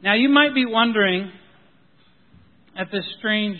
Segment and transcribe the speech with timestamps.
[0.00, 1.32] Now, you might be wondering
[2.78, 3.58] at this strange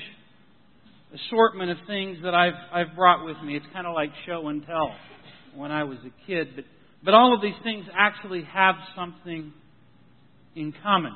[1.13, 3.57] assortment of things that I've, I've brought with me.
[3.57, 4.95] It's kind of like show and tell
[5.57, 6.51] when I was a kid.
[6.55, 6.65] But,
[7.05, 9.53] but all of these things actually have something
[10.55, 11.15] in common.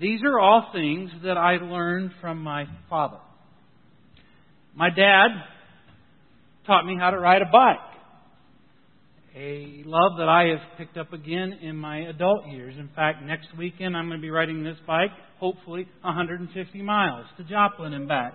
[0.00, 3.18] These are all things that I learned from my father.
[4.76, 5.28] My dad
[6.68, 7.78] taught me how to ride a bike.
[9.34, 12.74] A love that I have picked up again in my adult years.
[12.78, 17.44] In fact, next weekend I'm going to be riding this bike, hopefully 150 miles to
[17.44, 18.34] Joplin and back.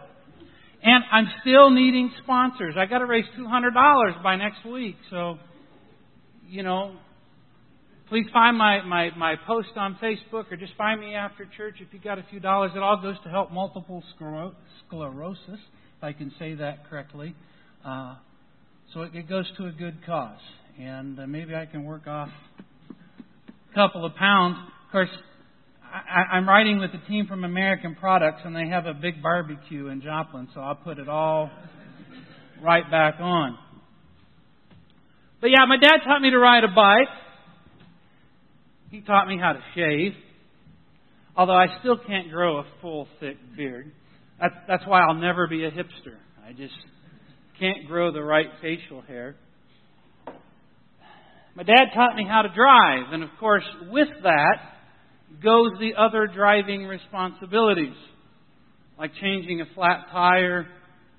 [0.81, 2.73] And I'm still needing sponsors.
[2.77, 4.95] I got to raise $200 by next week.
[5.11, 5.37] So,
[6.47, 6.95] you know,
[8.09, 11.93] please find my, my, my post on Facebook or just find me after church if
[11.93, 12.71] you got a few dollars.
[12.75, 17.35] It all goes to help multiple sclerosis, if I can say that correctly.
[17.85, 18.15] Uh,
[18.95, 20.39] so it, it goes to a good cause.
[20.79, 22.29] And uh, maybe I can work off
[22.89, 24.57] a couple of pounds.
[24.85, 25.09] Of course,
[25.83, 29.87] I, I'm riding with a team from American Products, and they have a big barbecue
[29.87, 31.49] in Joplin, so I'll put it all
[32.61, 33.57] right back on.
[35.41, 37.07] But yeah, my dad taught me to ride a bike.
[38.91, 40.13] He taught me how to shave.
[41.35, 43.91] Although I still can't grow a full, thick beard.
[44.39, 46.17] That's, that's why I'll never be a hipster.
[46.45, 46.73] I just
[47.59, 49.35] can't grow the right facial hair.
[51.57, 54.59] My dad taught me how to drive, and of course, with that
[55.43, 57.95] goes the other driving responsibilities,
[58.99, 60.67] like changing a flat tire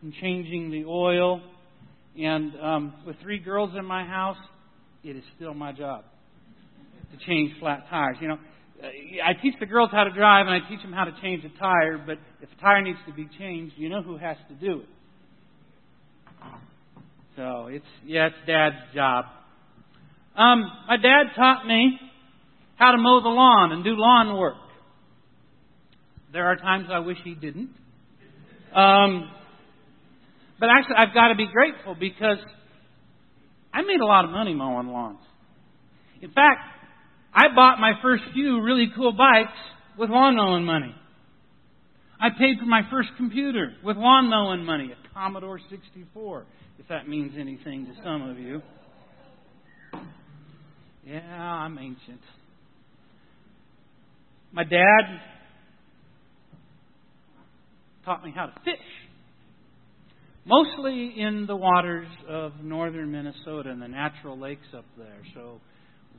[0.00, 1.41] and changing the oil.
[2.16, 4.36] And um, with three girls in my house,
[5.03, 6.05] it is still my job
[7.11, 8.19] to change flat tires.
[8.20, 8.39] You know,
[9.25, 11.59] I teach the girls how to drive and I teach them how to change a
[11.59, 14.83] tire, but if a tire needs to be changed, you know who has to do
[14.83, 14.89] it.
[17.34, 19.25] So it's yeah, it's Dad's job.
[20.39, 21.98] Um, my dad taught me
[22.77, 24.55] how to mow the lawn and do lawn work.
[26.33, 27.70] There are times I wish he didn't.
[28.72, 29.28] Um,
[30.61, 32.38] but actually, I've got to be grateful because
[33.75, 35.19] I made a lot of money mowing lawns.
[36.22, 36.60] In fact,
[37.34, 39.59] I bought my first few really cool bikes
[39.98, 40.94] with lawn mowing money.
[42.21, 46.47] I paid for my first computer with lawn mowing money, a Commodore 64,
[46.78, 48.62] if that means anything to some of you.
[51.06, 52.20] Yeah, I'm ancient.
[54.53, 55.20] My dad
[58.04, 58.75] taught me how to fish.
[60.47, 65.20] Mostly in the waters of northern Minnesota and the natural lakes up there.
[65.34, 65.60] So,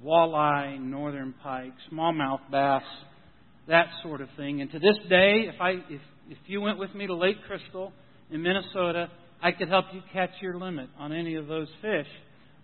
[0.05, 2.83] walleye, northern pike, smallmouth bass,
[3.67, 4.61] that sort of thing.
[4.61, 7.91] And to this day, if I if if you went with me to Lake Crystal
[8.29, 9.09] in Minnesota,
[9.41, 12.07] I could help you catch your limit on any of those fish.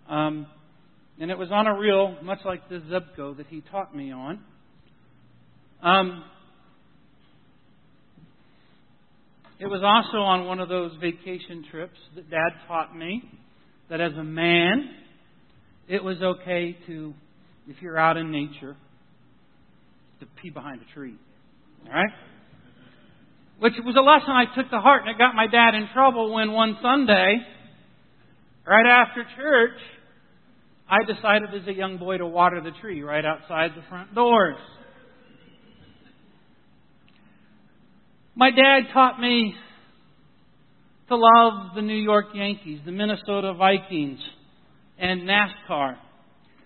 [0.08, 0.46] Um,
[1.18, 4.40] and it was on a reel, much like the Zebco that he taught me on.
[5.82, 6.24] Um,
[9.58, 13.22] it was also on one of those vacation trips that Dad taught me
[13.88, 14.90] that as a man,
[15.88, 17.14] it was okay to,
[17.68, 18.76] if you're out in nature,
[20.20, 21.14] to pee behind a tree.
[21.86, 22.12] All right?
[23.58, 26.34] Which was a lesson I took to heart, and it got my dad in trouble
[26.34, 27.36] when one Sunday,
[28.66, 29.78] right after church,
[30.88, 34.56] I decided as a young boy to water the tree right outside the front doors.
[38.36, 39.54] My dad taught me
[41.08, 44.20] to love the New York Yankees, the Minnesota Vikings,
[44.98, 45.96] and NASCAR.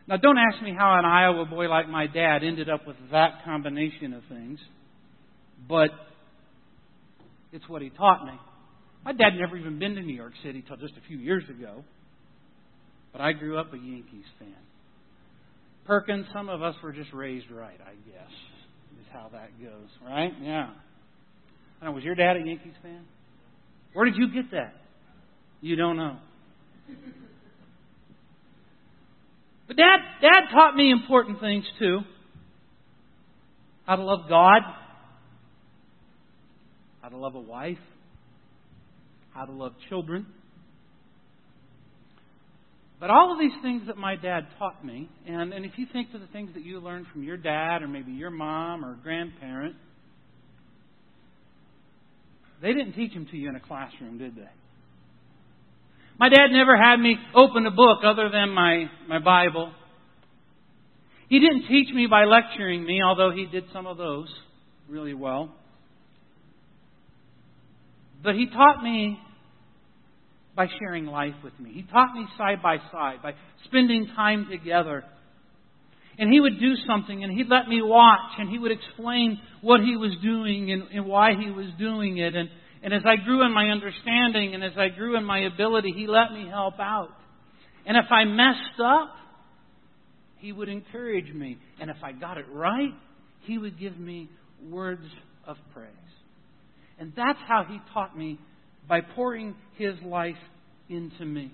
[0.06, 3.44] Now, don't ask me how an Iowa boy like my dad ended up with that
[3.44, 4.58] combination of things,
[5.68, 5.90] but
[7.52, 8.32] it's what he taught me.
[9.04, 11.84] My dad never even been to New York City till just a few years ago,
[13.12, 14.54] but I grew up a Yankees fan.
[15.86, 18.30] Perkins, some of us were just raised right, I guess,
[19.00, 20.32] is how that goes, right?
[20.40, 20.70] Yeah.
[21.80, 23.04] I know, was your dad a Yankees fan?
[23.92, 24.74] Where did you get that?
[25.60, 26.16] You don't know.
[29.66, 32.00] But dad, dad taught me important things too.
[33.86, 34.62] How to love God.
[37.02, 37.78] How to love a wife.
[39.32, 40.26] How to love children.
[43.00, 46.08] But all of these things that my dad taught me, and, and if you think
[46.12, 49.74] of the things that you learned from your dad or maybe your mom or grandparent,
[52.60, 54.50] they didn't teach them to you in a classroom, did they?
[56.18, 59.72] My dad never had me open a book other than my, my Bible.
[61.30, 64.28] He didn't teach me by lecturing me, although he did some of those
[64.90, 65.54] really well.
[68.22, 69.18] But he taught me
[70.54, 71.72] by sharing life with me.
[71.72, 75.04] He taught me side by side, by spending time together.
[76.18, 79.80] And he would do something and he'd let me watch and he would explain what
[79.80, 82.34] he was doing and, and why he was doing it.
[82.34, 82.50] And,
[82.82, 86.06] and as I grew in my understanding and as I grew in my ability, he
[86.06, 87.10] let me help out.
[87.86, 89.14] And if I messed up,
[90.38, 91.58] he would encourage me.
[91.80, 92.92] And if I got it right,
[93.42, 94.28] he would give me
[94.68, 95.06] words
[95.46, 95.88] of praise.
[96.98, 98.38] And that's how he taught me
[98.90, 100.34] by pouring his life
[100.88, 101.52] into me.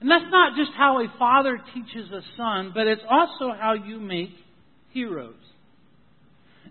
[0.00, 4.00] And that's not just how a father teaches a son, but it's also how you
[4.00, 4.30] make
[4.92, 5.34] heroes.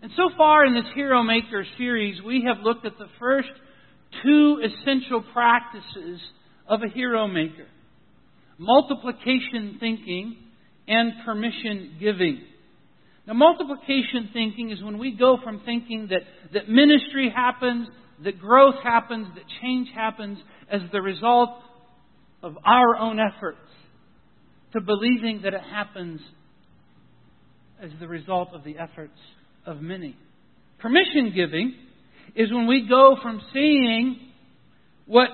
[0.02, 3.50] And so far in this Hero Maker series, we have looked at the first
[4.24, 6.20] two essential practices
[6.68, 7.68] of a hero maker
[8.58, 10.38] multiplication thinking
[10.88, 12.42] and permission giving.
[13.28, 16.22] Now, multiplication thinking is when we go from thinking that,
[16.54, 17.90] that ministry happens,
[18.24, 20.38] that growth happens, that change happens
[20.72, 21.50] as the result
[22.42, 23.58] of our own efforts,
[24.74, 26.22] to believing that it happens
[27.82, 29.18] as the result of the efforts
[29.66, 30.16] of many.
[30.80, 31.76] Permission giving
[32.36, 34.20] is when we go from seeing
[35.06, 35.30] what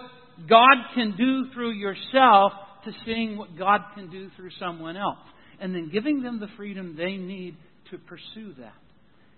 [0.49, 2.53] God can do through yourself
[2.85, 5.19] to seeing what God can do through someone else.
[5.59, 7.55] And then giving them the freedom they need
[7.91, 8.73] to pursue that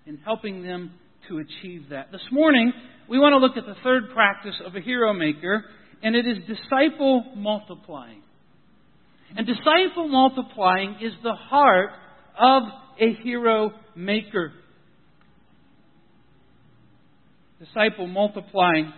[0.06, 0.92] and helping them
[1.28, 2.12] to achieve that.
[2.12, 2.72] This morning,
[3.08, 5.66] we want to look at the third practice of a hero maker,
[6.02, 8.22] and it is disciple multiplying.
[9.36, 11.90] And disciple multiplying is the heart
[12.40, 12.64] of
[13.00, 14.54] a hero maker.
[17.60, 18.92] Disciple multiplying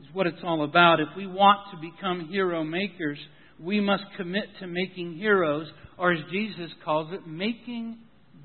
[0.00, 1.00] is what it's all about.
[1.00, 3.18] If we want to become hero makers,
[3.60, 5.66] we must commit to making heroes,
[5.98, 7.98] or as Jesus calls it, making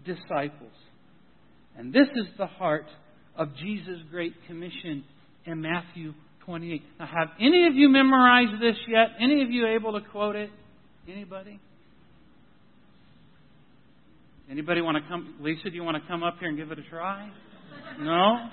[0.06, 0.72] disciples.
[1.78, 2.88] And this is the heart
[3.36, 5.04] of Jesus' Great Commission
[5.46, 6.14] in Matthew
[6.46, 6.82] 28.
[7.00, 9.10] Now, have any of you memorized this yet?
[9.22, 10.50] Any of you able to quote it?
[11.08, 11.60] Anybody?
[14.50, 15.36] Anybody want to come?
[15.40, 17.30] Lisa, do you want to come up here and give it a try?
[18.00, 18.50] No?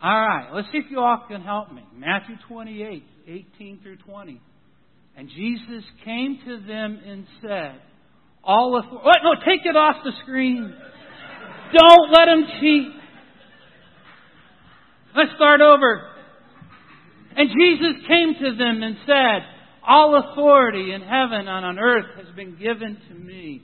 [0.00, 1.82] All right, let's see if you all can help me.
[1.96, 4.40] Matthew 28, 18 through 20.
[5.16, 7.80] And Jesus came to them and said,
[8.44, 9.04] All authority.
[9.04, 9.18] What?
[9.24, 10.72] No, take it off the screen.
[11.72, 12.88] Don't let him cheat.
[15.14, 16.08] Let's start over.
[17.36, 19.46] And Jesus came to them and said,
[19.86, 23.62] All authority in heaven and on earth has been given to me.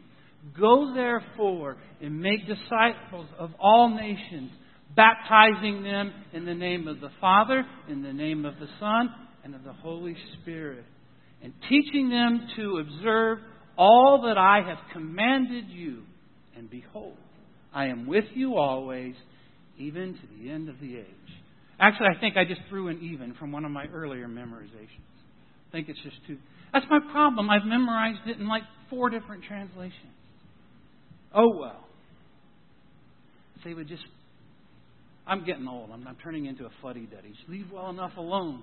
[0.58, 4.50] Go therefore and make disciples of all nations,
[4.94, 9.08] baptizing them in the name of the Father, in the name of the Son,
[9.42, 10.84] and of the Holy Spirit,
[11.42, 13.38] and teaching them to observe
[13.76, 16.02] all that I have commanded you.
[16.56, 17.16] And behold,
[17.74, 19.14] I am with you always,
[19.78, 21.06] even to the end of the age.
[21.80, 25.02] Actually, I think I just threw an even from one of my earlier memorizations.
[25.68, 26.38] I think it's just too.
[26.72, 27.50] That's my problem.
[27.50, 29.92] I've memorized it in like four different translations.
[31.34, 31.84] Oh well.
[33.56, 34.04] If they would just.
[35.26, 35.90] I'm getting old.
[35.90, 37.30] I'm, I'm turning into a fuddy duddy.
[37.30, 38.62] Just leave well enough alone.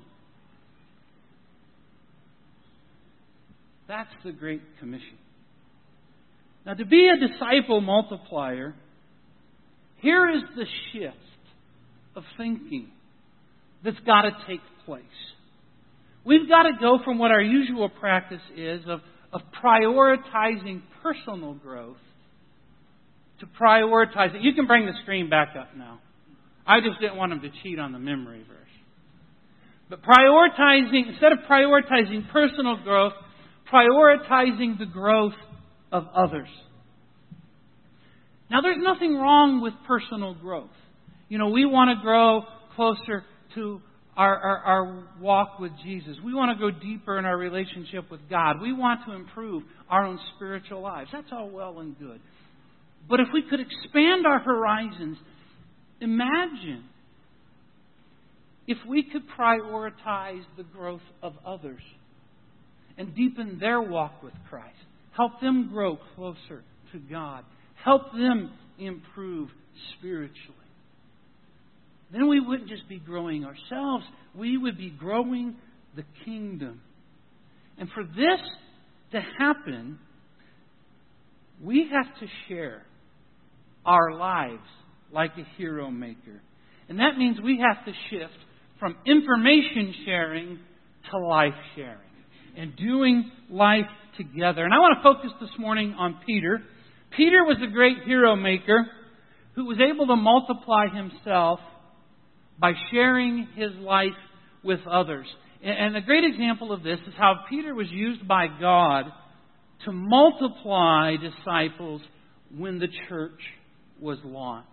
[3.88, 5.18] That's the Great Commission.
[6.66, 8.76] Now, to be a disciple multiplier,
[10.02, 11.16] here is the shift
[12.16, 12.88] of thinking
[13.84, 15.04] that's got to take place.
[16.24, 19.00] We've got to go from what our usual practice is of,
[19.34, 21.98] of prioritizing personal growth
[23.40, 24.42] to prioritize it.
[24.42, 26.00] You can bring the screen back up now.
[26.66, 28.58] I just didn't want them to cheat on the memory verse.
[29.90, 33.14] But prioritizing, instead of prioritizing personal growth,
[33.72, 35.34] prioritizing the growth
[35.92, 36.48] of others.
[38.52, 40.70] Now, there's nothing wrong with personal growth.
[41.30, 42.44] You know, we want to grow
[42.76, 43.24] closer
[43.56, 43.82] to
[44.18, 46.18] our, our, our, walk with Jesus.
[46.22, 48.62] We want to go deeper in our relationship with God.
[48.62, 51.10] We want to improve our own spiritual lives.
[51.14, 52.20] That's all well and good.
[53.10, 55.18] But if we could expand our horizons,
[56.02, 56.84] imagine
[58.68, 61.82] if we could prioritize the growth of others
[62.98, 64.76] and deepen their walk with Christ,
[65.16, 67.46] help them grow closer to God,
[67.84, 69.50] help them improve
[69.98, 70.56] spiritually.
[72.12, 75.56] Then we wouldn't just be growing ourselves, we would be growing
[75.96, 76.82] the kingdom.
[77.78, 78.40] And for this
[79.14, 80.00] to happen,
[81.62, 82.84] we have to share
[83.86, 84.68] our lives
[85.12, 86.42] like a hero maker.
[86.90, 88.38] And that means we have to shift
[88.80, 90.60] from information sharing
[91.12, 91.98] to life sharing
[92.58, 93.86] and doing life
[94.18, 94.64] together.
[94.66, 96.62] And I want to focus this morning on Peter.
[97.16, 98.88] Peter was a great hero maker
[99.56, 101.60] who was able to multiply himself
[102.58, 104.10] by sharing his life
[104.64, 105.28] with others.
[105.64, 109.06] And a great example of this is how Peter was used by God
[109.86, 112.02] to multiply disciples
[112.56, 113.40] when the church
[114.00, 114.68] was launched.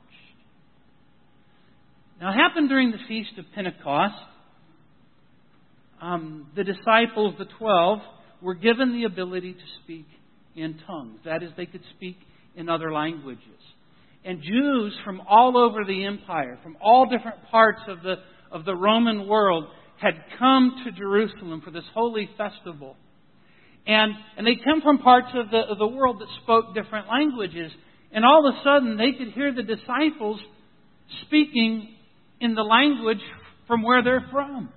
[2.20, 4.14] Now, it happened during the Feast of Pentecost.
[6.00, 8.00] Um, the disciples, the twelve,
[8.40, 10.06] were given the ability to speak
[10.56, 11.20] in tongues.
[11.24, 12.16] That is, they could speak
[12.58, 13.42] in other languages.
[14.24, 18.16] And Jews from all over the empire, from all different parts of the,
[18.52, 19.64] of the Roman world,
[19.98, 22.96] had come to Jerusalem for this holy festival.
[23.86, 27.72] And, and they come from parts of the, of the world that spoke different languages.
[28.12, 30.40] And all of a sudden, they could hear the disciples
[31.26, 31.94] speaking
[32.40, 33.22] in the language
[33.66, 34.68] from where they're from.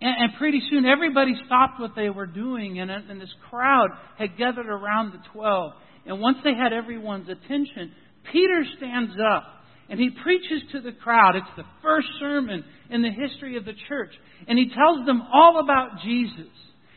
[0.00, 4.36] And, and pretty soon, everybody stopped what they were doing, and, and this crowd had
[4.36, 5.72] gathered around the twelve.
[6.06, 7.92] And once they had everyone's attention,
[8.32, 9.44] Peter stands up
[9.88, 11.36] and he preaches to the crowd.
[11.36, 14.12] It's the first sermon in the history of the church.
[14.48, 16.52] And he tells them all about Jesus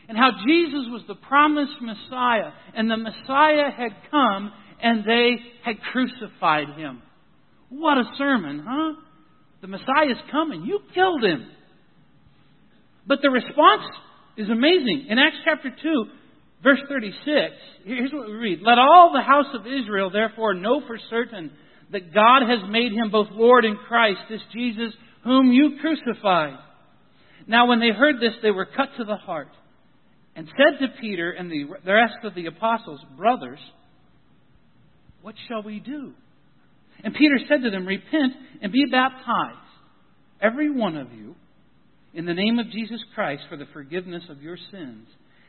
[0.08, 2.52] and how Jesus was the promised Messiah.
[2.74, 7.02] And the Messiah had come and they had crucified him.
[7.68, 8.94] What a sermon, huh?
[9.60, 10.62] The Messiah is coming.
[10.64, 11.50] You killed him.
[13.06, 13.84] But the response
[14.36, 15.06] is amazing.
[15.08, 16.04] In Acts chapter 2,
[16.62, 20.98] verse 36, here's what we read Let all the house of Israel therefore know for
[21.10, 21.50] certain
[21.92, 24.92] that God has made him both Lord and Christ, this Jesus
[25.24, 26.58] whom you crucified.
[27.46, 29.48] Now, when they heard this, they were cut to the heart
[30.36, 33.58] and said to Peter and the rest of the apostles, Brothers,
[35.22, 36.12] what shall we do?
[37.02, 39.58] And Peter said to them, Repent and be baptized,
[40.40, 41.34] every one of you,
[42.14, 45.06] in the name of Jesus Christ for the forgiveness of your sins,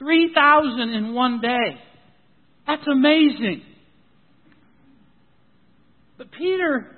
[0.00, 1.78] 3,000 in one day.
[2.66, 3.62] That's amazing.
[6.18, 6.96] But Peter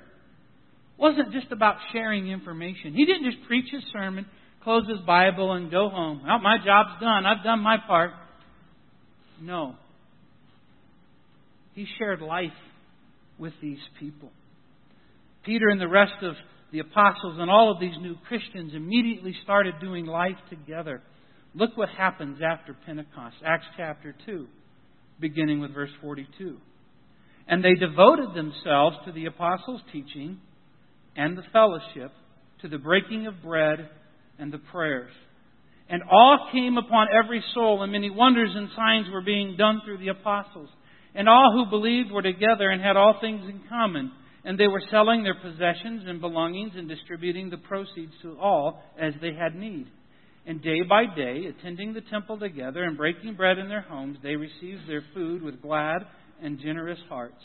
[0.97, 2.93] wasn't just about sharing information.
[2.93, 4.25] He didn't just preach his sermon,
[4.63, 6.21] close his Bible, and go home.
[6.25, 7.25] Well, my job's done.
[7.25, 8.11] I've done my part.
[9.41, 9.75] No.
[11.73, 12.51] He shared life
[13.37, 14.31] with these people.
[15.45, 16.35] Peter and the rest of
[16.71, 21.01] the apostles and all of these new Christians immediately started doing life together.
[21.55, 23.35] Look what happens after Pentecost.
[23.45, 24.47] Acts chapter 2,
[25.19, 26.57] beginning with verse 42.
[27.47, 30.39] And they devoted themselves to the apostles' teaching
[31.15, 32.11] and the fellowship,
[32.61, 33.89] to the breaking of bread
[34.39, 35.11] and the prayers.
[35.89, 39.99] And awe came upon every soul, and many wonders and signs were being done through
[39.99, 40.69] the apostles.
[41.13, 44.11] And all who believed were together and had all things in common.
[44.43, 49.13] And they were selling their possessions and belongings and distributing the proceeds to all as
[49.21, 49.87] they had need.
[50.45, 54.35] And day by day, attending the temple together and breaking bread in their homes, they
[54.35, 56.05] received their food with glad
[56.41, 57.41] and generous hearts,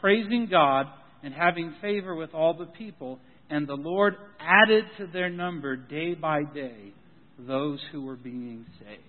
[0.00, 0.86] praising God
[1.22, 3.18] and having favor with all the people.
[3.48, 6.92] And the Lord added to their number day by day
[7.38, 9.02] those who were being saved.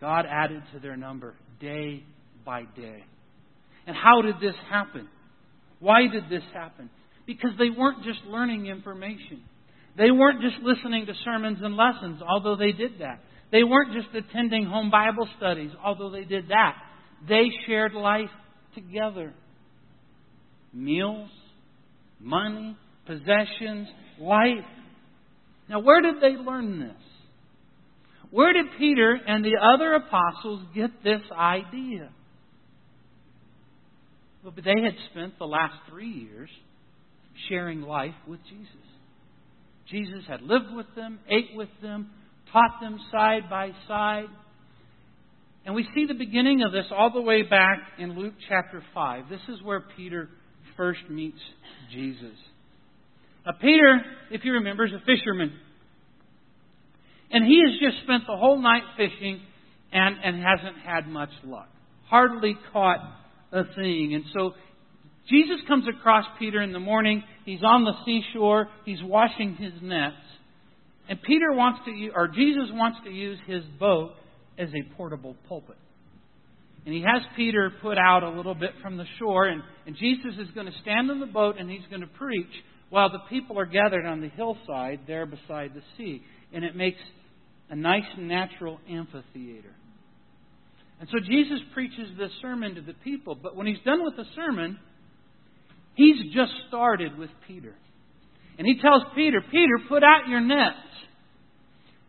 [0.00, 2.02] God added to their number day
[2.44, 3.04] by day.
[3.86, 5.08] And how did this happen?
[5.80, 6.90] Why did this happen?
[7.26, 9.42] Because they weren't just learning information.
[9.98, 13.20] They weren't just listening to sermons and lessons, although they did that.
[13.50, 16.76] They weren't just attending home Bible studies, although they did that.
[17.28, 18.30] They shared life
[18.74, 19.34] together
[20.72, 21.30] meals,
[22.20, 22.76] money,
[23.06, 23.88] possessions,
[24.20, 24.64] life.
[25.68, 27.02] Now, where did they learn this?
[28.30, 32.10] Where did Peter and the other apostles get this idea?
[34.44, 36.50] Well, they had spent the last three years
[37.48, 38.87] sharing life with Jesus.
[39.90, 42.10] Jesus had lived with them, ate with them,
[42.52, 44.26] taught them side by side.
[45.64, 49.24] And we see the beginning of this all the way back in Luke chapter 5.
[49.28, 50.28] This is where Peter
[50.76, 51.38] first meets
[51.92, 52.36] Jesus.
[53.44, 55.52] Now, Peter, if you remember, is a fisherman.
[57.30, 59.40] And he has just spent the whole night fishing
[59.92, 61.68] and, and hasn't had much luck.
[62.08, 63.00] Hardly caught
[63.52, 64.12] a thing.
[64.14, 64.52] And so
[65.28, 67.22] Jesus comes across Peter in the morning.
[67.44, 68.68] He's on the seashore.
[68.84, 70.16] He's washing his nets.
[71.08, 74.12] And Peter wants to, or Jesus wants to use his boat
[74.58, 75.76] as a portable pulpit.
[76.84, 80.32] And he has Peter put out a little bit from the shore, and, and Jesus
[80.38, 82.46] is going to stand in the boat and he's going to preach
[82.90, 86.22] while the people are gathered on the hillside there beside the sea.
[86.52, 87.00] And it makes
[87.68, 89.74] a nice natural amphitheater.
[91.00, 94.24] And so Jesus preaches this sermon to the people, but when he's done with the
[94.34, 94.78] sermon,
[95.98, 97.74] he's just started with Peter.
[98.56, 100.76] And he tells Peter, Peter, put out your nets.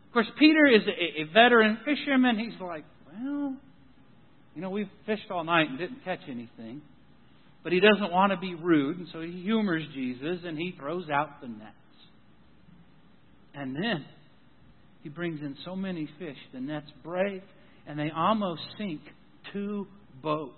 [0.08, 2.40] Of course, Peter is a, a veteran fisherman.
[2.40, 3.56] He's like, well,
[4.56, 6.82] you know, we've fished all night and didn't catch anything.
[7.64, 11.10] But he doesn't want to be rude, and so he humors Jesus and he throws
[11.10, 11.76] out the nets.
[13.54, 14.06] And then
[15.04, 17.44] he brings in so many fish, the nets break,
[17.86, 19.02] and they almost sink
[19.52, 19.88] two
[20.24, 20.56] boats.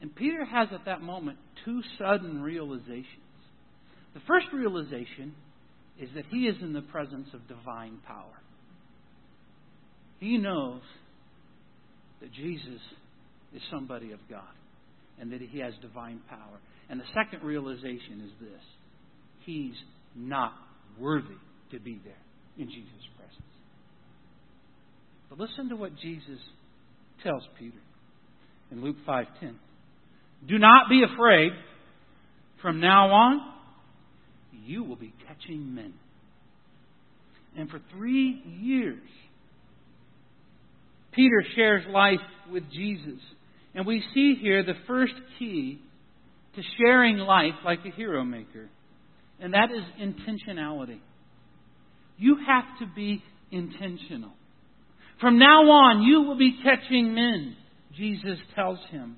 [0.00, 3.06] And Peter has at that moment two sudden realizations.
[4.14, 5.34] The first realization
[6.00, 8.40] is that he is in the presence of divine power.
[10.18, 10.80] He knows
[12.20, 12.80] that Jesus
[13.54, 14.42] is somebody of God
[15.20, 16.60] and that he has divine power.
[16.88, 18.62] And the second realization is this
[19.44, 19.74] he's
[20.16, 20.52] not
[20.98, 21.38] worthy
[21.72, 22.14] to be there
[22.58, 23.42] in Jesus' presence.
[25.28, 26.40] But listen to what Jesus
[27.22, 27.78] tells Peter
[28.72, 29.54] in Luke 5:10.
[30.46, 31.52] Do not be afraid.
[32.62, 33.40] From now on,
[34.64, 35.94] you will be catching men.
[37.56, 39.02] And for three years,
[41.12, 42.20] Peter shares life
[42.52, 43.20] with Jesus.
[43.74, 45.80] And we see here the first key
[46.56, 48.68] to sharing life like a hero maker,
[49.38, 50.98] and that is intentionality.
[52.18, 54.32] You have to be intentional.
[55.20, 57.56] From now on, you will be catching men,
[57.96, 59.16] Jesus tells him.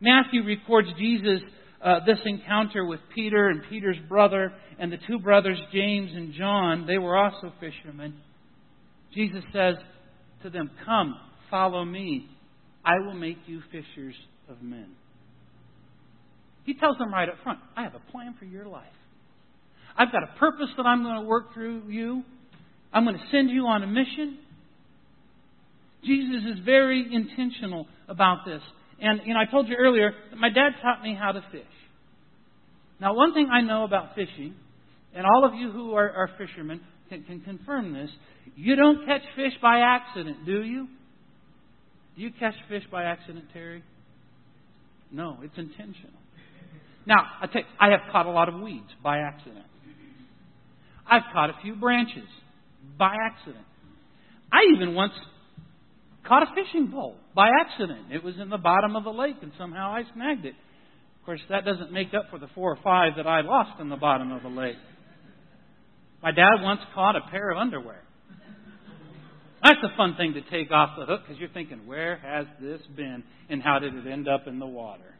[0.00, 1.40] Matthew records Jesus
[1.82, 6.86] uh, this encounter with Peter and Peter's brother and the two brothers, James and John.
[6.86, 8.14] They were also fishermen.
[9.14, 9.76] Jesus says
[10.42, 11.14] to them, Come,
[11.50, 12.28] follow me.
[12.84, 14.14] I will make you fishers
[14.48, 14.88] of men.
[16.64, 18.86] He tells them right up front, I have a plan for your life.
[19.96, 22.22] I've got a purpose that I'm going to work through you.
[22.92, 24.38] I'm going to send you on a mission.
[26.04, 28.62] Jesus is very intentional about this.
[29.00, 31.62] And, you know, I told you earlier that my dad taught me how to fish.
[33.00, 34.54] Now, one thing I know about fishing,
[35.14, 38.10] and all of you who are, are fishermen can, can confirm this,
[38.56, 40.88] you don't catch fish by accident, do you?
[42.16, 43.84] Do you catch fish by accident, Terry?
[45.12, 46.18] No, it's intentional.
[47.06, 49.64] Now, I, tell you, I have caught a lot of weeds by accident.
[51.10, 52.28] I've caught a few branches
[52.98, 53.64] by accident.
[54.52, 55.12] I even once
[56.26, 58.12] caught a fishing pole by accident.
[58.12, 60.54] It was in the bottom of the lake, and somehow I snagged it.
[61.20, 63.88] Of course, that doesn't make up for the four or five that I lost in
[63.88, 64.76] the bottom of the lake.
[66.22, 68.02] My dad once caught a pair of underwear.
[69.62, 72.80] That's a fun thing to take off the hook because you're thinking, where has this
[72.96, 75.14] been and how did it end up in the water?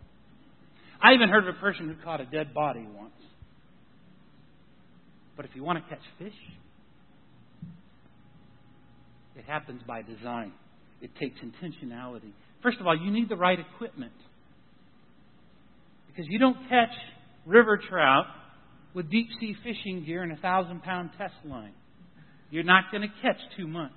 [1.02, 3.12] I even heard of a person who caught a dead body once.
[5.36, 6.34] But if you want to catch fish,
[9.36, 10.52] it happens by design.
[11.00, 12.32] It takes intentionality.
[12.62, 14.12] First of all, you need the right equipment.
[16.08, 16.94] Because you don't catch
[17.46, 18.26] river trout
[18.94, 21.74] with deep sea fishing gear and a thousand pound test line.
[22.50, 23.92] You're not going to catch too much.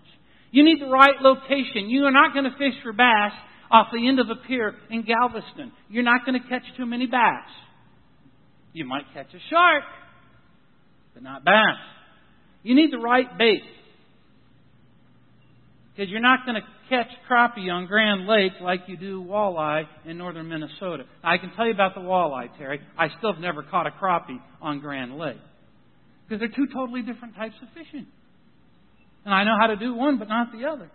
[0.51, 1.89] You need the right location.
[1.89, 3.31] You are not going to fish for bass
[3.71, 5.71] off the end of a pier in Galveston.
[5.89, 7.47] You're not going to catch too many bass.
[8.73, 9.83] You might catch a shark,
[11.13, 11.79] but not bass.
[12.63, 13.63] You need the right bait.
[15.95, 20.17] Because you're not going to catch crappie on Grand Lake like you do walleye in
[20.17, 21.04] northern Minnesota.
[21.23, 22.80] I can tell you about the walleye, Terry.
[22.97, 25.38] I still have never caught a crappie on Grand Lake.
[26.27, 28.08] Because they're two totally different types of fishing.
[29.25, 30.89] And I know how to do one, but not the other.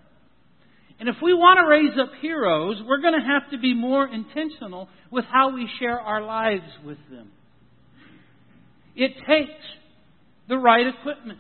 [0.99, 4.09] And if we want to raise up heroes, we're going to have to be more
[4.09, 7.31] intentional with how we share our lives with them.
[8.97, 9.63] It takes
[10.49, 11.39] the right equipment.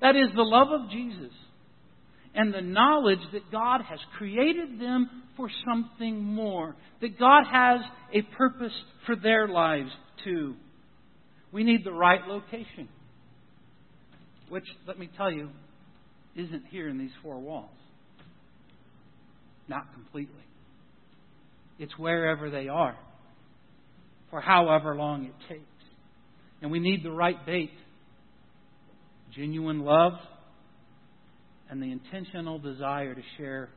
[0.00, 1.32] That is the love of Jesus
[2.36, 7.80] and the knowledge that God has created them for something more, that God has
[8.12, 8.72] a purpose
[9.06, 9.90] for their lives
[10.22, 10.54] too.
[11.50, 12.88] We need the right location,
[14.50, 15.48] which, let me tell you,
[16.36, 17.70] isn't here in these four walls.
[19.66, 20.34] Not completely.
[21.78, 22.96] It's wherever they are,
[24.30, 25.64] for however long it takes.
[26.60, 27.70] And we need the right bait
[29.34, 30.14] genuine love
[31.70, 33.68] and the intentional desire to share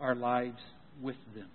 [0.00, 0.58] our lives
[1.02, 1.48] with them.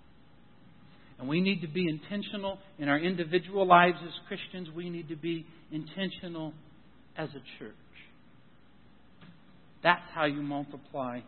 [1.18, 4.68] And we need to be intentional in our individual lives as Christians.
[4.74, 6.52] We need to be intentional
[7.16, 7.74] as a church.
[9.82, 11.20] That's how you multiply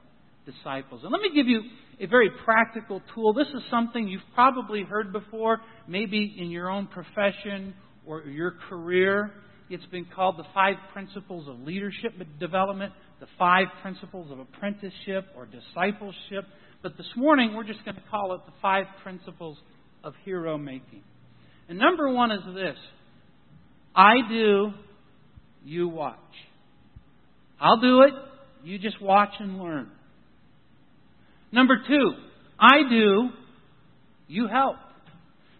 [0.44, 1.02] disciples.
[1.04, 1.62] And let me give you
[2.00, 3.32] a very practical tool.
[3.32, 7.74] This is something you've probably heard before, maybe in your own profession
[8.06, 9.30] or your career.
[9.70, 15.46] It's been called the five principles of leadership development, the five principles of apprenticeship or
[15.46, 16.44] discipleship.
[16.82, 19.58] But this morning, we're just going to call it the five principles
[20.04, 21.02] of hero making.
[21.68, 22.76] And number one is this
[23.94, 24.70] I do,
[25.64, 26.16] you watch.
[27.60, 28.14] I'll do it,
[28.62, 29.90] you just watch and learn.
[31.50, 32.12] Number two,
[32.58, 33.30] I do,
[34.28, 34.76] you help.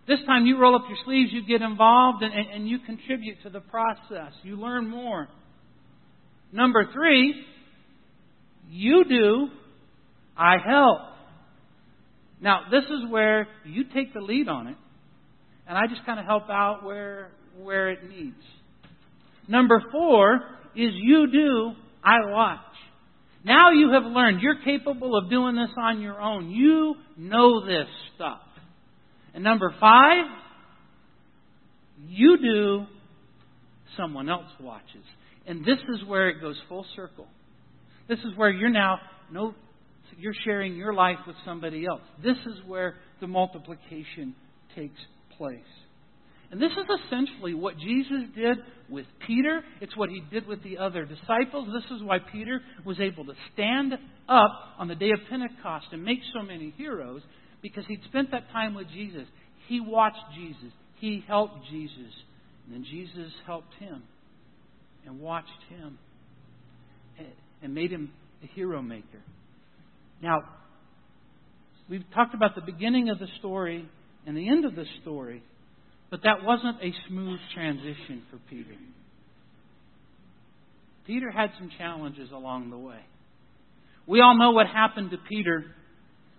[0.08, 3.42] This time you roll up your sleeves, you get involved, and, and, and you contribute
[3.42, 4.32] to the process.
[4.42, 5.28] You learn more.
[6.50, 7.34] Number three,
[8.70, 9.48] you do,
[10.34, 11.00] I help.
[12.40, 14.76] Now, this is where you take the lead on it,
[15.68, 18.42] and I just kind of help out where, where it needs.
[19.46, 20.36] Number four
[20.74, 22.60] is you do, I watch.
[23.44, 24.40] Now you have learned.
[24.40, 26.50] You're capable of doing this on your own.
[26.50, 28.38] You know this stuff.
[29.38, 30.24] And number five,
[32.08, 32.86] you do,
[33.96, 35.04] someone else watches.
[35.46, 37.28] And this is where it goes full circle.
[38.08, 38.98] This is where you're now
[39.30, 39.54] no
[40.16, 42.00] you're sharing your life with somebody else.
[42.20, 44.34] This is where the multiplication
[44.74, 44.98] takes
[45.36, 45.60] place.
[46.50, 48.58] And this is essentially what Jesus did
[48.90, 49.62] with Peter.
[49.80, 51.68] It's what he did with the other disciples.
[51.72, 53.92] This is why Peter was able to stand
[54.28, 57.22] up on the day of Pentecost and make so many heroes
[57.62, 59.26] because he'd spent that time with Jesus.
[59.68, 60.72] He watched Jesus.
[61.00, 62.12] He helped Jesus.
[62.64, 64.02] And then Jesus helped him
[65.06, 65.98] and watched him
[67.62, 68.10] and made him
[68.42, 69.22] a hero maker.
[70.22, 70.42] Now,
[71.88, 73.88] we've talked about the beginning of the story
[74.26, 75.42] and the end of the story,
[76.10, 78.74] but that wasn't a smooth transition for Peter.
[81.06, 83.00] Peter had some challenges along the way.
[84.06, 85.64] We all know what happened to Peter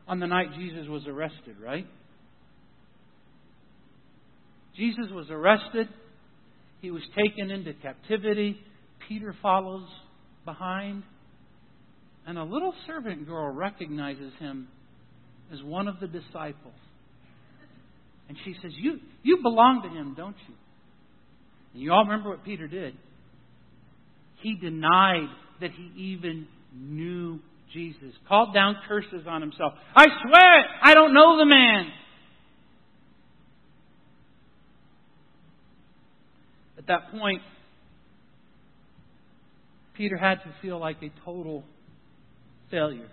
[0.09, 1.85] on the night Jesus was arrested, right?
[4.75, 5.87] Jesus was arrested.
[6.81, 8.57] He was taken into captivity.
[9.07, 9.87] Peter follows
[10.45, 11.03] behind.
[12.25, 14.67] And a little servant girl recognizes him
[15.53, 16.73] as one of the disciples.
[18.27, 20.55] And she says, You, you belong to him, don't you?
[21.73, 22.95] And you all remember what Peter did.
[24.41, 25.29] He denied
[25.61, 27.39] that he even knew
[27.73, 29.73] Jesus, called down curses on himself.
[29.95, 31.87] I swear, it, I don't know the man.
[36.77, 37.41] At that point,
[39.95, 41.63] Peter had to feel like a total
[42.71, 43.09] failure,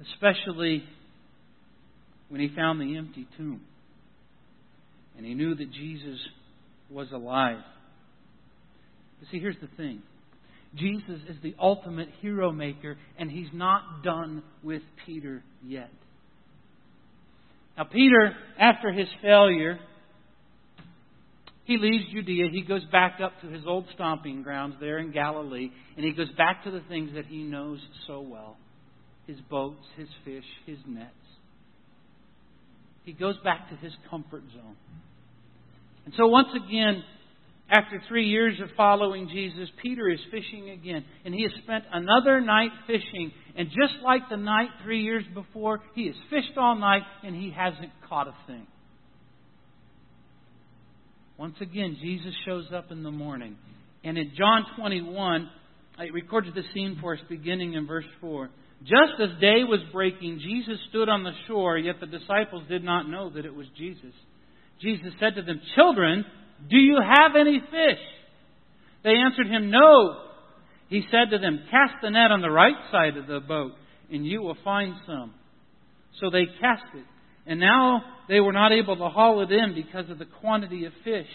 [0.00, 0.84] especially
[2.28, 3.60] when he found the empty tomb
[5.20, 6.18] and he knew that Jesus
[6.88, 7.58] was alive.
[9.18, 10.02] But see, here's the thing
[10.74, 15.90] Jesus is the ultimate hero maker, and he's not done with Peter yet.
[17.76, 19.78] Now, Peter, after his failure,
[21.64, 22.48] he leaves Judea.
[22.50, 26.30] He goes back up to his old stomping grounds there in Galilee, and he goes
[26.36, 28.56] back to the things that he knows so well
[29.26, 31.10] his boats, his fish, his nets.
[33.04, 34.76] He goes back to his comfort zone.
[36.04, 37.04] And so, once again,
[37.70, 41.04] after three years of following Jesus, Peter is fishing again.
[41.24, 43.30] And he has spent another night fishing.
[43.56, 47.50] And just like the night three years before, he has fished all night and he
[47.50, 48.66] hasn't caught a thing.
[51.38, 53.56] Once again, Jesus shows up in the morning.
[54.02, 55.48] And in John 21,
[56.00, 58.50] it records the scene for us beginning in verse 4.
[58.82, 63.08] Just as day was breaking, Jesus stood on the shore, yet the disciples did not
[63.08, 64.12] know that it was Jesus.
[64.80, 66.24] Jesus said to them, Children,
[66.68, 68.00] do you have any fish?
[69.04, 70.26] They answered him, No.
[70.88, 73.72] He said to them, Cast the net on the right side of the boat,
[74.10, 75.34] and you will find some.
[76.20, 77.04] So they cast it.
[77.46, 80.92] And now they were not able to haul it in because of the quantity of
[81.04, 81.28] fish.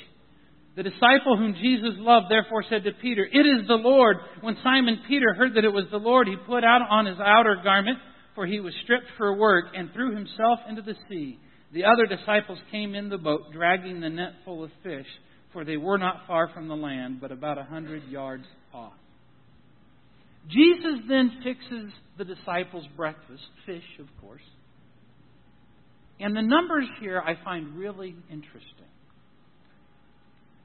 [0.76, 4.18] The disciple whom Jesus loved therefore said to Peter, It is the Lord.
[4.42, 7.58] When Simon Peter heard that it was the Lord, he put out on his outer
[7.64, 7.98] garment,
[8.36, 11.40] for he was stripped for work, and threw himself into the sea.
[11.76, 15.06] The other disciples came in the boat, dragging the net full of fish,
[15.52, 18.94] for they were not far from the land, but about a hundred yards off.
[20.48, 24.42] Jesus then fixes the disciples' breakfast, fish, of course.
[26.18, 28.62] And the numbers here I find really interesting.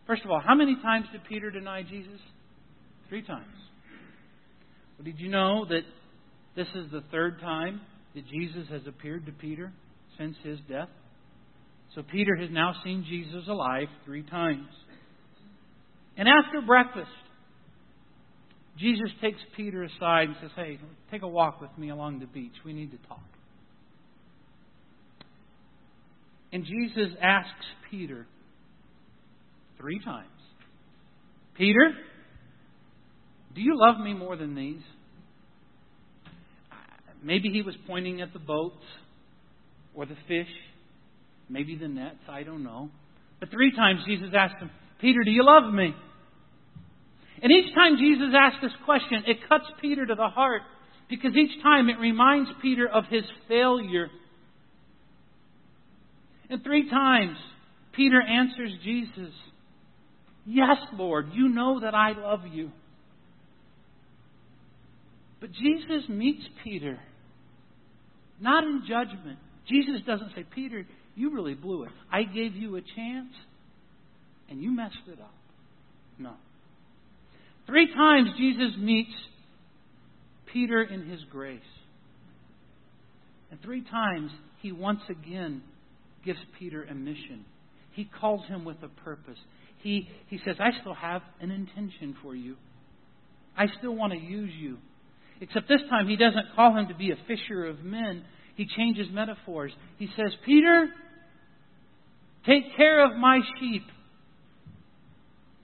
[0.07, 2.21] First of all, how many times did Peter deny Jesus?
[3.09, 3.47] Three times.
[4.97, 5.83] Well, did you know that
[6.55, 7.81] this is the third time
[8.15, 9.73] that Jesus has appeared to Peter
[10.17, 10.89] since his death?
[11.95, 14.69] So Peter has now seen Jesus alive three times.
[16.17, 17.11] And after breakfast,
[18.79, 20.79] Jesus takes Peter aside and says, Hey,
[21.11, 22.53] take a walk with me along the beach.
[22.65, 23.23] We need to talk.
[26.53, 28.27] And Jesus asks Peter
[29.79, 30.29] three times,
[31.57, 31.93] Peter,
[33.55, 34.83] do you love me more than these?
[37.23, 38.83] Maybe he was pointing at the boats
[39.95, 40.49] or the fish,
[41.51, 42.91] maybe the nets, I don't know.
[43.41, 45.95] But three times Jesus asked him, Peter, do you love me?
[47.43, 50.63] And each time Jesus asked this question, it cuts Peter to the heart
[51.09, 54.09] because each time it reminds Peter of his failure.
[56.49, 57.37] And three times,
[57.93, 59.33] Peter answers Jesus,
[60.47, 62.71] Yes, Lord, you know that I love you.
[65.41, 66.99] But Jesus meets Peter,
[68.41, 69.39] not in judgment.
[69.69, 71.91] Jesus doesn't say, Peter, you really blew it.
[72.13, 73.33] I gave you a chance,
[74.49, 75.35] and you messed it up.
[76.19, 76.33] No.
[77.67, 79.11] Three times Jesus meets
[80.53, 81.61] Peter in his grace.
[83.51, 85.63] And three times he once again
[86.25, 87.45] gives Peter a mission.
[87.93, 89.39] He calls him with a purpose.
[89.83, 92.57] He, he says, I still have an intention for you.
[93.57, 94.79] I still want to use you.
[95.41, 98.25] Except this time he doesn't call him to be a fisher of men.
[98.61, 99.73] He changes metaphors.
[99.97, 100.91] He says, Peter,
[102.45, 103.85] take care of my sheep.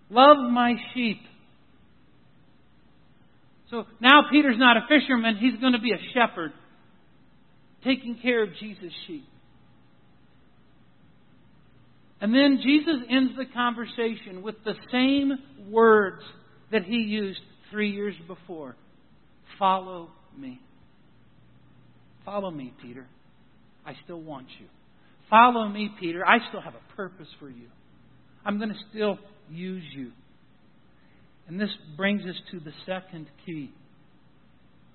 [0.09, 1.19] Love my sheep.
[3.71, 6.53] So now Peter's not a fisherman, he's going to be a shepherd,
[7.85, 9.27] taking care of Jesus' sheep.
[12.23, 15.33] And then Jesus ends the conversation with the same
[15.71, 16.23] words
[16.73, 18.75] that he used three years before
[19.59, 20.61] Follow me.
[22.27, 23.07] Follow me, Peter.
[23.87, 24.67] I still want you.
[25.31, 26.27] Follow me, Peter.
[26.27, 27.69] I still have a purpose for you.
[28.45, 30.11] I'm going to still use you.
[31.49, 33.71] And this brings us to the second key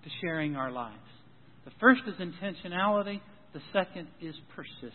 [0.03, 0.97] to sharing our lives.
[1.65, 3.21] The first is intentionality,
[3.53, 4.91] the second is persistence.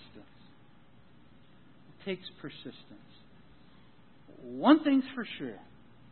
[1.88, 2.74] It takes persistence.
[4.42, 5.58] One thing's for sure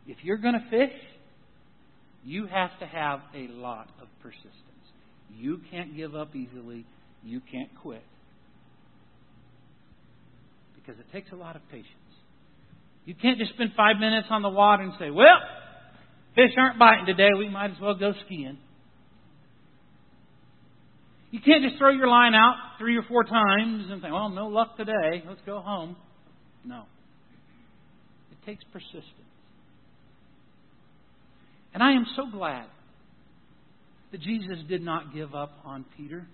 [0.06, 0.96] if you're going to fish,
[2.24, 4.52] you have to have a lot of persistence.
[5.38, 6.84] You can't give up easily,
[7.22, 8.02] you can't quit.
[10.74, 11.88] Because it takes a lot of patience.
[13.06, 15.38] You can't just spend five minutes on the water and say, well,
[16.34, 17.28] fish aren't biting today.
[17.36, 18.58] We might as well go skiing.
[21.30, 24.46] You can't just throw your line out three or four times and think, well, no
[24.46, 25.24] luck today.
[25.26, 25.96] Let's go home.
[26.64, 26.84] No.
[28.30, 29.04] It takes persistence.
[31.74, 32.66] And I am so glad
[34.14, 36.24] that Jesus did not give up on Peter.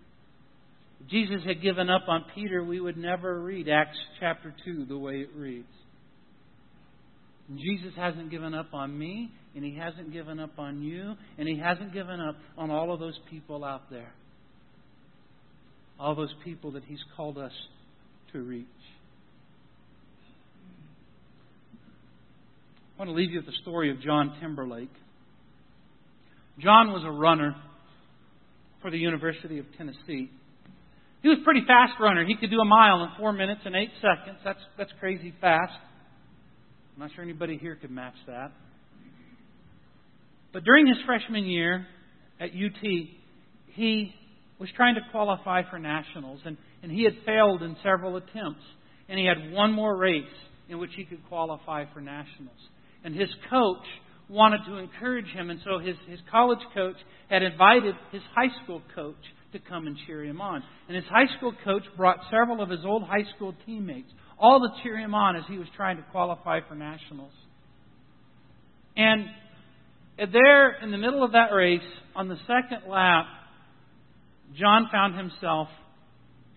[1.00, 4.98] If Jesus had given up on Peter, we would never read Acts chapter 2 the
[4.98, 5.64] way it reads.
[7.48, 11.58] Jesus hasn't given up on me, and He hasn't given up on you, and He
[11.58, 14.12] hasn't given up on all of those people out there.
[15.98, 17.52] All those people that He's called us
[18.34, 18.66] to reach.
[22.94, 24.92] I want to leave you with the story of John Timberlake.
[26.58, 27.56] John was a runner
[28.82, 30.30] for the University of Tennessee.
[31.22, 32.24] He was a pretty fast runner.
[32.24, 34.38] He could do a mile in four minutes and eight seconds.
[34.44, 35.72] That's, that's crazy fast.
[36.94, 38.52] I'm not sure anybody here could match that.
[40.52, 41.86] But during his freshman year
[42.40, 42.82] at UT,
[43.72, 44.14] he
[44.58, 48.64] was trying to qualify for nationals, and, and he had failed in several attempts.
[49.08, 50.24] And he had one more race
[50.68, 52.56] in which he could qualify for nationals.
[53.04, 53.84] And his coach
[54.30, 56.96] wanted to encourage him, and so his, his college coach
[57.28, 59.16] had invited his high school coach
[59.52, 60.62] to come and cheer him on.
[60.86, 64.82] And his high school coach brought several of his old high school teammates all to
[64.82, 67.32] cheer him on as he was trying to qualify for nationals.
[68.96, 69.26] And
[70.32, 71.80] there, in the middle of that race,
[72.14, 73.26] on the second lap,
[74.58, 75.68] John found himself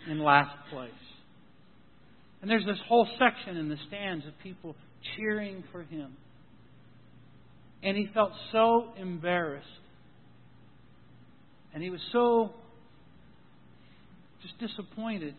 [0.10, 0.92] in last place.
[2.42, 4.76] And there's this whole section in the stands of people
[5.16, 6.16] cheering for him.
[7.84, 9.68] And he felt so embarrassed.
[11.74, 12.52] And he was so
[14.42, 15.36] just disappointed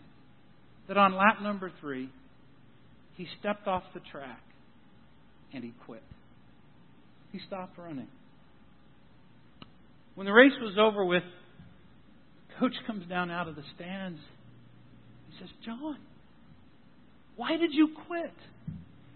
[0.89, 2.11] that on lap number three,
[3.17, 4.43] he stepped off the track
[5.53, 6.03] and he quit.
[7.33, 8.09] He stopped running.
[10.15, 11.23] When the race was over with,
[12.61, 14.21] coach comes down out of the stands.
[15.31, 15.99] He says, John,
[17.37, 18.35] why did you quit?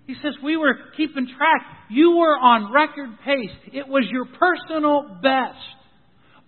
[0.08, 1.66] He says, We were keeping track.
[1.90, 3.74] You were on record pace.
[3.74, 5.58] It was your personal best.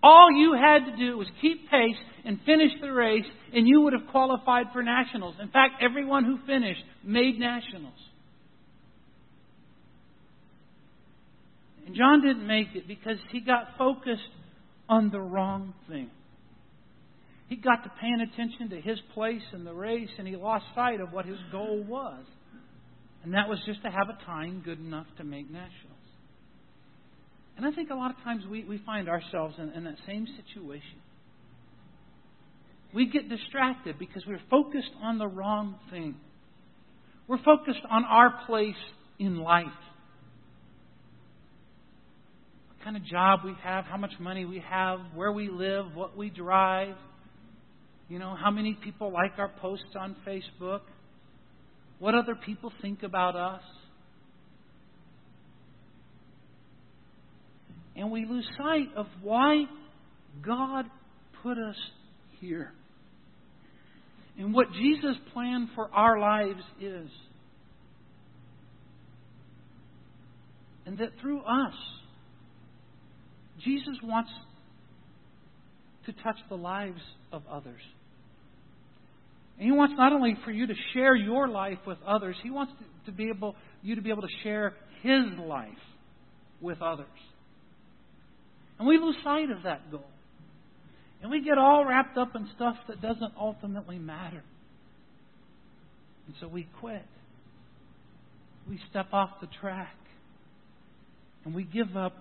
[0.02, 3.92] All you had to do was keep pace and finish the race, and you would
[3.92, 5.34] have qualified for nationals.
[5.42, 7.92] In fact, everyone who finished made nationals.
[11.86, 14.22] And John didn't make it because he got focused
[14.88, 16.10] on the wrong thing.
[17.50, 21.02] He got to paying attention to his place in the race, and he lost sight
[21.02, 22.24] of what his goal was.
[23.22, 25.96] And that was just to have a time good enough to make nationals.
[27.56, 30.26] And I think a lot of times we, we find ourselves in, in that same
[30.26, 30.98] situation.
[32.94, 36.16] We get distracted because we're focused on the wrong thing.
[37.28, 38.74] We're focused on our place
[39.18, 39.66] in life.
[42.68, 46.16] What kind of job we have, how much money we have, where we live, what
[46.16, 46.96] we drive.
[48.08, 50.80] You know, how many people like our posts on Facebook?
[52.00, 53.62] What other people think about us?
[57.94, 59.64] And we lose sight of why
[60.44, 60.86] God
[61.42, 61.76] put us
[62.40, 62.72] here
[64.38, 67.10] and what Jesus' plan for our lives is.
[70.86, 71.74] And that through us,
[73.62, 74.30] Jesus wants
[76.06, 77.82] to touch the lives of others.
[79.60, 82.72] And he wants not only for you to share your life with others, he wants
[83.04, 85.68] to, be able you to be able to share his life
[86.62, 87.06] with others.
[88.78, 90.08] And we lose sight of that goal.
[91.20, 94.42] And we get all wrapped up in stuff that doesn't ultimately matter.
[96.26, 97.04] And so we quit.
[98.66, 99.94] We step off the track.
[101.44, 102.16] And we give up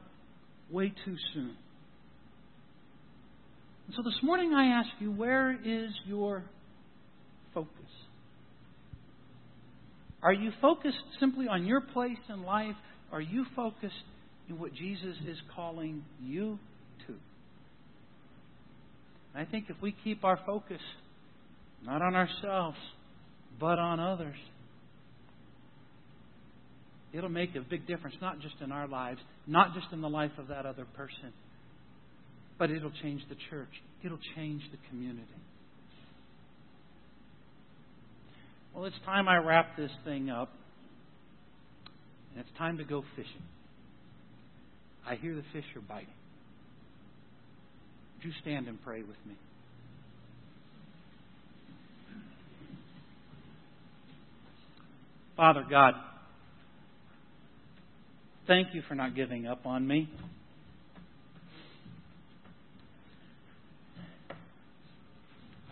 [0.70, 1.56] way too soon.
[3.88, 6.44] And so this morning I ask you, where is your
[7.54, 7.70] focus?
[10.22, 12.76] Are you focused simply on your place in life?
[13.12, 13.94] Are you focused
[14.50, 16.60] in what Jesus is calling you
[17.08, 17.16] to?
[19.36, 20.82] I think if we keep our focus
[21.86, 22.78] not on ourselves,
[23.60, 24.36] but on others,
[27.14, 30.32] it'll make a big difference, not just in our lives, not just in the life
[30.38, 31.34] of that other person,
[32.58, 33.70] but it'll change the church.
[34.04, 35.24] It'll change the community.
[38.74, 40.50] Well, it's time I wrap this thing up.
[42.32, 43.44] And it's time to go fishing.
[45.08, 46.08] I hear the fish are biting.
[48.18, 49.36] Would you stand and pray with me?
[55.36, 55.94] Father God,
[58.46, 60.10] thank you for not giving up on me.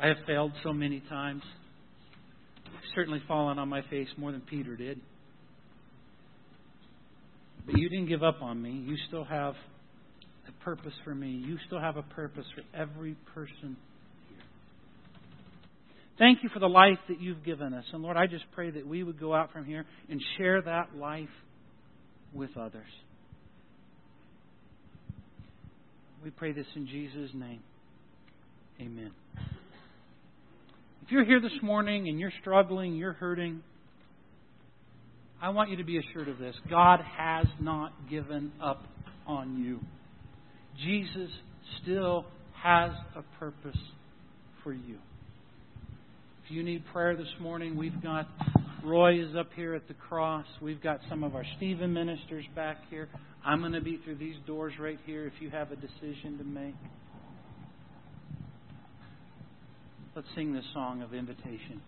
[0.02, 1.44] I have failed so many times.
[2.96, 5.00] Certainly fallen on my face more than Peter did.
[7.66, 8.72] But you didn't give up on me.
[8.72, 9.56] You still have
[10.48, 11.30] a purpose for me.
[11.30, 13.76] You still have a purpose for every person
[14.30, 14.38] here.
[16.18, 17.84] Thank you for the life that you've given us.
[17.92, 20.96] And Lord, I just pray that we would go out from here and share that
[20.96, 21.28] life
[22.34, 22.88] with others.
[26.24, 27.62] We pray this in Jesus' name.
[28.80, 29.12] Amen.
[31.08, 33.64] If you're here this morning and you're struggling, you're hurting,
[35.42, 36.54] I want you to be assured of this.
[36.70, 38.84] God has not given up
[39.26, 39.80] on you.
[40.86, 41.30] Jesus
[41.82, 42.26] still
[42.62, 43.80] has a purpose
[44.66, 44.98] for you.
[46.44, 48.28] If you need prayer this morning, we've got
[48.84, 50.46] Roy is up here at the cross.
[50.62, 53.08] We've got some of our Stephen ministers back here.
[53.46, 56.44] I'm going to be through these doors right here if you have a decision to
[56.44, 56.76] make.
[60.18, 61.80] Let's sing this song of invitation.